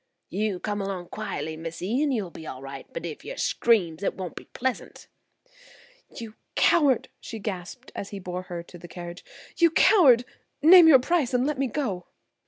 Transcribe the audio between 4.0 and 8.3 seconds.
it won't be pleasant." "You coward!" she gasped, as he